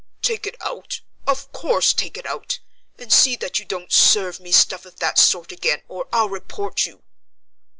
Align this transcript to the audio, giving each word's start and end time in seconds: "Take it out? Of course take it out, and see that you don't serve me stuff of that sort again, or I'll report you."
"Take 0.23 0.47
it 0.47 0.55
out? 0.61 1.01
Of 1.27 1.51
course 1.51 1.93
take 1.93 2.17
it 2.17 2.25
out, 2.25 2.57
and 2.97 3.13
see 3.13 3.35
that 3.35 3.59
you 3.59 3.65
don't 3.65 3.91
serve 3.91 4.39
me 4.39 4.51
stuff 4.51 4.83
of 4.87 4.95
that 4.95 5.19
sort 5.19 5.51
again, 5.51 5.83
or 5.87 6.07
I'll 6.11 6.27
report 6.27 6.87
you." 6.87 7.03